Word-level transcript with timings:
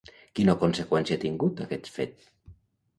Quina 0.39 0.55
conseqüència 0.63 1.19
ha 1.19 1.23
tingut, 1.27 1.63
aquest 1.69 1.95
fet? 2.01 2.29